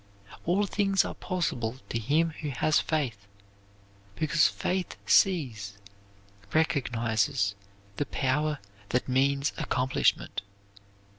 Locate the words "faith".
2.79-3.27, 4.47-4.97